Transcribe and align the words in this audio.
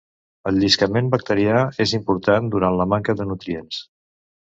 El 0.51 0.55
lliscament 0.63 1.11
bacterià 1.17 1.61
és 1.87 1.95
important 1.99 2.51
durant 2.57 2.83
la 2.83 2.91
manca 2.97 3.19
de 3.23 3.33
nutrients. 3.33 3.89